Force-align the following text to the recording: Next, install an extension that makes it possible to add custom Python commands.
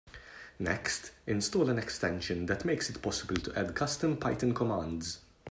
Next, 0.57 1.11
install 1.27 1.69
an 1.69 1.77
extension 1.77 2.47
that 2.47 2.65
makes 2.65 2.89
it 2.89 3.03
possible 3.03 3.35
to 3.35 3.53
add 3.55 3.75
custom 3.75 4.17
Python 4.17 4.55
commands. 4.55 5.19